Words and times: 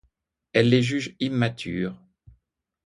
Elle 0.53 0.69
les 0.71 0.81
juge 0.81 1.15
immatures. 1.19 2.01